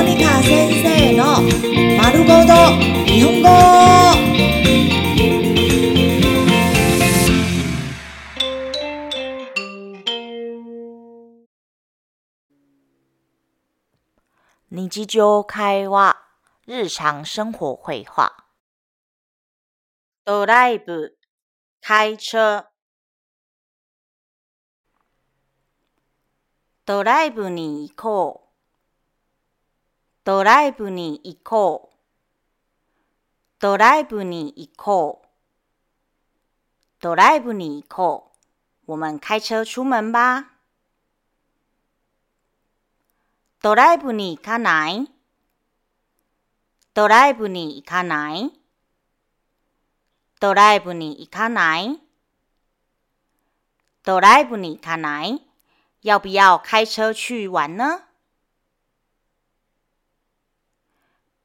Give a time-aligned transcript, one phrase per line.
[0.00, 1.42] モニカ先生の
[1.98, 2.54] 丸ごと
[3.04, 3.48] 日本語。
[14.70, 16.16] 日常会話、
[16.66, 18.32] 日常生活会話。
[20.24, 21.14] ドライブ、
[21.82, 22.70] 開車。
[26.86, 28.49] ドライブに行こう。
[30.22, 31.96] ドライブに行こう。
[33.58, 35.26] ドライブに行こう。
[37.00, 38.30] ドライブに行こ
[38.86, 38.92] う。
[38.92, 40.50] 我们開車出門吧。
[43.62, 45.10] ドライブに行かない？
[46.92, 48.52] ドライブに行かない？
[50.38, 51.98] ドライブに行かない？
[54.04, 55.40] ドライブに行かない？
[56.02, 58.09] 要不要開車去玩呢？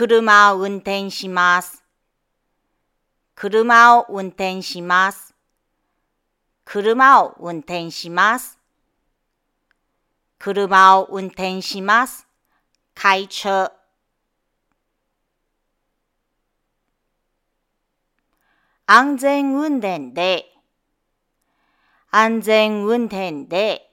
[0.00, 1.82] 車を運転します。
[3.34, 5.34] 車を運転します。
[6.64, 8.60] 車を運転します。
[10.38, 12.28] 車を運転します。
[12.94, 13.72] 開車。
[18.86, 20.44] 安全運転で、
[22.12, 23.90] 安全運転で、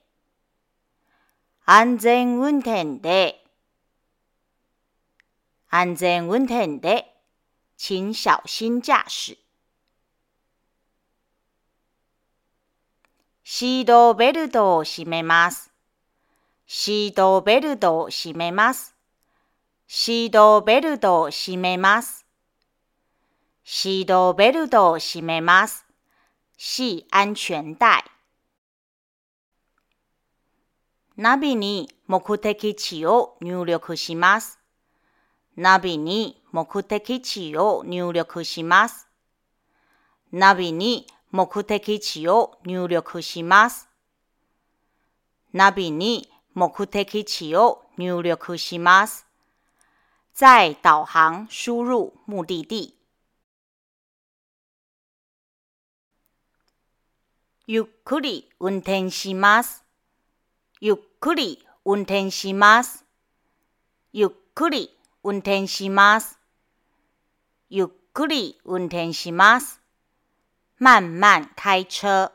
[1.66, 3.44] 安全運転で、
[5.78, 7.14] 安全運転で、
[7.76, 9.38] 請小心駕駛。
[13.44, 15.73] シートベルトを締めます。
[16.66, 18.96] シートベルトを締めます。
[19.86, 22.26] シートベルトを締めます。
[23.66, 25.86] シートベルトを締めます。
[26.58, 28.02] 系安全帶。
[31.18, 34.64] ナビに目的地を入力します。
[35.58, 39.08] ナビに目的地を入力します。
[40.31, 43.88] ナビに目的地を入力します。
[45.53, 49.25] ナビに目的地を入力します。
[50.34, 52.96] 在導航輸入目的地。
[57.68, 59.84] ゆっくり運転します。
[60.81, 63.06] ゆっくり運転します。
[64.13, 64.94] ゆっくり
[65.28, 66.40] 運転します。
[67.68, 69.81] ゆっくり運転します。
[70.80, 72.31] 慢慢開車。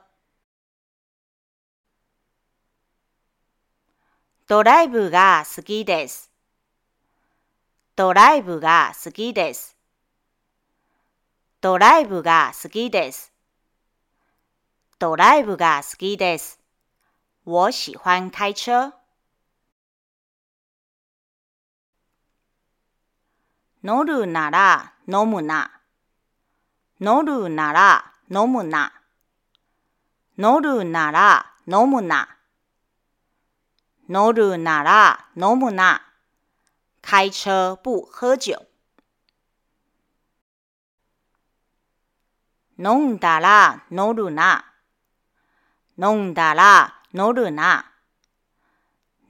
[4.48, 6.32] ドライブが好きです。
[7.94, 9.76] ドライブが好きです。
[11.60, 13.32] ドライブが好きです。
[14.98, 16.58] ドライブが好きです。
[17.44, 18.99] 我喜歡開車。
[23.82, 25.70] 乗るなら飲むな。
[27.00, 28.92] 乗るなら飲むな。
[30.36, 32.28] 乗るなら飲むな。
[34.08, 36.02] 乗るなら飲むな。
[37.00, 38.58] 開車不喝酒。
[42.78, 44.66] 飲んだら乗るな。
[45.98, 47.86] 飲んだら乗るな。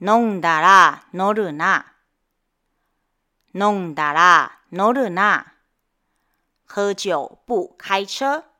[0.01, 1.85] 飲んだら乗るな。
[3.53, 5.53] 飲んだら乗るな。
[6.67, 8.50] 喝酒不開車。